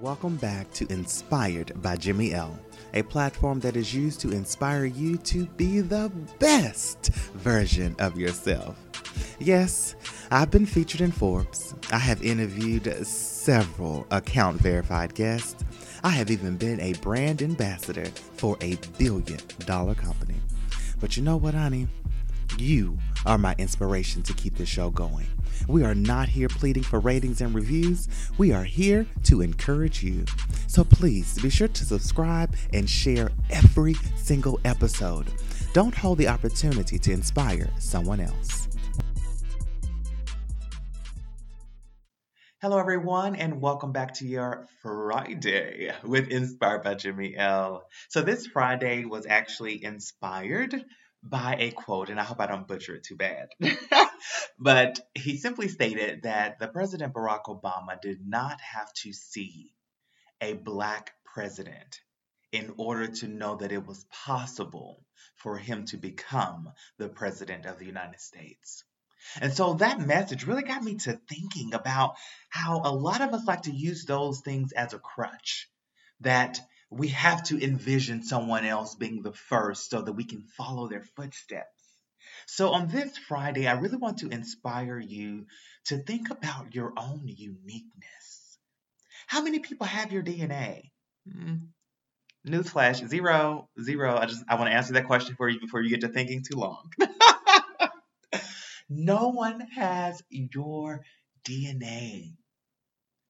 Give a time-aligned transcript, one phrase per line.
[0.00, 2.58] Welcome back to Inspired by Jimmy L,
[2.94, 8.76] a platform that is used to inspire you to be the best version of yourself.
[9.38, 9.94] Yes,
[10.30, 11.74] I've been featured in Forbes.
[11.92, 15.62] I have interviewed several account verified guests.
[16.02, 18.06] I have even been a brand ambassador
[18.36, 20.36] for a billion dollar company.
[21.00, 21.86] But you know what, honey?
[22.56, 25.26] You are my inspiration to keep the show going.
[25.68, 28.08] We are not here pleading for ratings and reviews.
[28.38, 30.24] We are here to encourage you.
[30.66, 35.26] So please be sure to subscribe and share every single episode.
[35.72, 38.68] Don't hold the opportunity to inspire someone else.
[42.60, 47.88] Hello, everyone, and welcome back to your Friday with Inspired by Jimmy L.
[48.08, 50.84] So, this Friday was actually inspired
[51.22, 53.48] by a quote, and I hope I don't butcher it too bad.
[54.58, 59.72] but he simply stated that the President Barack Obama did not have to see
[60.40, 62.00] a black president
[62.50, 65.04] in order to know that it was possible
[65.36, 68.84] for him to become the president of the United States.
[69.40, 72.16] And so that message really got me to thinking about
[72.50, 75.68] how a lot of us like to use those things as a crutch.
[76.20, 76.60] That
[76.92, 81.02] we have to envision someone else being the first so that we can follow their
[81.16, 81.66] footsteps.
[82.46, 85.46] So, on this Friday, I really want to inspire you
[85.86, 88.58] to think about your own uniqueness.
[89.26, 90.90] How many people have your DNA?
[91.30, 91.56] Hmm.
[92.46, 94.16] Newsflash, zero, zero.
[94.16, 96.42] I just I want to answer that question for you before you get to thinking
[96.42, 96.90] too long.
[98.88, 101.04] no one has your
[101.48, 102.34] DNA.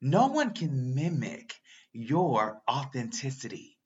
[0.00, 1.54] No one can mimic
[1.92, 3.76] your authenticity.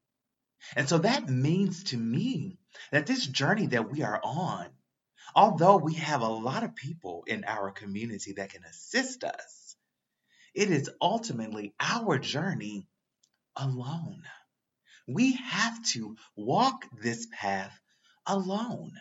[0.75, 2.59] And so that means to me
[2.91, 4.67] that this journey that we are on,
[5.35, 9.77] although we have a lot of people in our community that can assist us,
[10.55, 12.89] it is ultimately our journey
[13.55, 14.23] alone.
[15.07, 17.79] We have to walk this path
[18.27, 18.93] alone.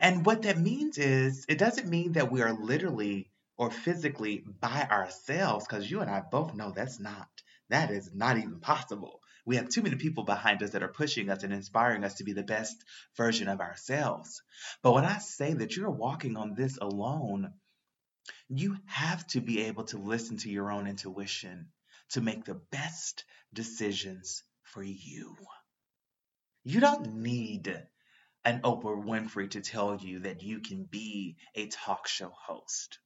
[0.00, 4.86] And what that means is, it doesn't mean that we are literally or physically by
[4.90, 7.28] ourselves, because you and I both know that's not
[7.70, 9.20] that is not even possible.
[9.46, 12.24] We have too many people behind us that are pushing us and inspiring us to
[12.24, 12.76] be the best
[13.16, 14.42] version of ourselves.
[14.82, 17.52] But when I say that you're walking on this alone,
[18.48, 21.68] you have to be able to listen to your own intuition
[22.10, 25.36] to make the best decisions for you.
[26.62, 27.68] You don't need
[28.44, 32.98] an Oprah Winfrey to tell you that you can be a talk show host.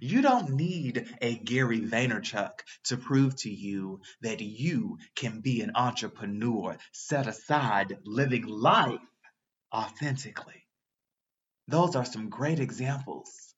[0.00, 2.52] You don't need a Gary Vaynerchuk
[2.84, 9.00] to prove to you that you can be an entrepreneur, set aside, living life
[9.72, 10.66] authentically.
[11.68, 13.54] Those are some great examples,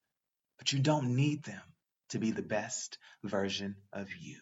[0.59, 1.63] but you don't need them
[2.11, 4.41] to be the best version of you.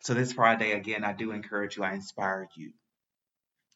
[0.00, 2.72] So, this Friday, again, I do encourage you, I inspire you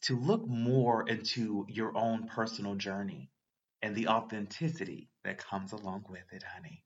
[0.03, 3.31] to look more into your own personal journey
[3.83, 6.85] and the authenticity that comes along with it, honey.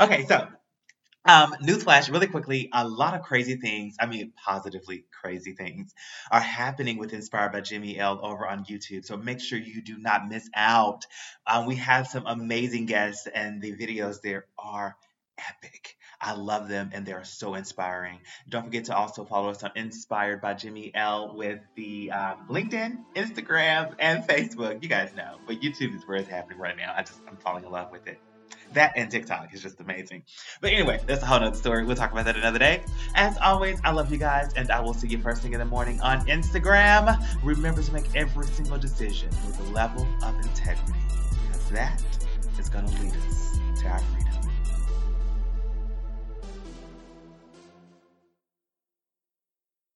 [0.00, 0.48] Okay, so
[1.26, 5.92] um, newsflash, really quickly, a lot of crazy things, I mean, positively crazy things,
[6.30, 9.04] are happening with Inspired by Jimmy L over on YouTube.
[9.04, 11.04] So make sure you do not miss out.
[11.46, 14.96] Um, we have some amazing guests, and the videos there are
[15.38, 15.96] epic.
[16.20, 18.20] I love them and they're so inspiring.
[18.48, 23.04] Don't forget to also follow us on Inspired by Jimmy L with the um, LinkedIn,
[23.14, 24.82] Instagram, and Facebook.
[24.82, 26.94] You guys know, but YouTube is where it's happening right now.
[26.96, 28.18] I just I'm falling in love with it.
[28.72, 30.24] That and TikTok is just amazing.
[30.60, 31.84] But anyway, that's a whole nother story.
[31.84, 32.82] We'll talk about that another day.
[33.14, 35.64] As always, I love you guys, and I will see you first thing in the
[35.64, 37.16] morning on Instagram.
[37.42, 40.98] Remember to make every single decision with a level of integrity,
[41.46, 42.02] because that
[42.58, 43.15] is going to lead